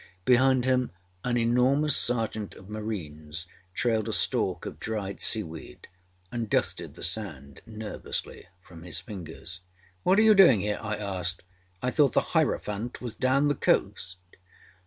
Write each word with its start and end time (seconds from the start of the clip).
Behind 0.25 0.65
him 0.65 0.89
an 1.23 1.37
enormous 1.37 1.95
Sergeant 1.95 2.55
of 2.55 2.67
Marines 2.71 3.45
trailed 3.75 4.09
a 4.09 4.13
stalk 4.13 4.65
of 4.65 4.79
dried 4.79 5.21
seaweed, 5.21 5.87
and 6.31 6.49
dusted 6.49 6.95
the 6.95 7.03
sand 7.03 7.61
nervously 7.67 8.47
from 8.63 8.81
his 8.81 8.99
fingers. 8.99 9.61
âWhat 10.03 10.17
are 10.17 10.21
you 10.21 10.33
doing 10.33 10.61
here?â 10.61 10.81
I 10.83 10.95
asked. 10.95 11.43
âI 11.83 11.93
thought 11.93 12.13
the 12.13 12.29
Hierophant 12.33 12.99
was 12.99 13.13
down 13.13 13.47
the 13.47 13.53
coast? 13.53 14.17